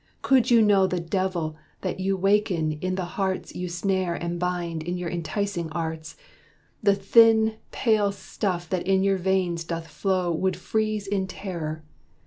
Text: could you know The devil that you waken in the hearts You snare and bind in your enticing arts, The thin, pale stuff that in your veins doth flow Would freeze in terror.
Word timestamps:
could 0.23 0.49
you 0.49 0.63
know 0.63 0.87
The 0.87 0.99
devil 0.99 1.55
that 1.81 1.99
you 1.99 2.17
waken 2.17 2.71
in 2.79 2.95
the 2.95 3.05
hearts 3.05 3.53
You 3.55 3.69
snare 3.69 4.15
and 4.15 4.39
bind 4.39 4.81
in 4.81 4.97
your 4.97 5.11
enticing 5.11 5.71
arts, 5.73 6.15
The 6.81 6.95
thin, 6.95 7.57
pale 7.69 8.11
stuff 8.11 8.67
that 8.69 8.87
in 8.87 9.03
your 9.03 9.17
veins 9.19 9.63
doth 9.63 9.85
flow 9.89 10.31
Would 10.33 10.57
freeze 10.57 11.05
in 11.05 11.27
terror. 11.27 11.83